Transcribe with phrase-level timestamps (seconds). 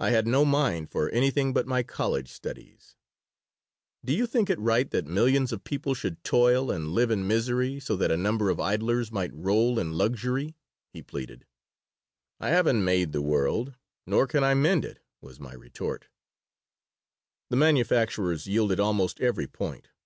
[0.00, 2.96] I had no mind for anything but my college studies
[4.02, 7.78] "Do you think it right that millions of people should toil and live in misery
[7.78, 10.56] so that a number of idlers might roll in luxury?"
[10.88, 11.44] he pleaded
[12.40, 13.74] "I haven't made the world,
[14.06, 16.06] nor can I mend it," was my retort
[17.50, 19.90] The manufacturers yielded almost every point.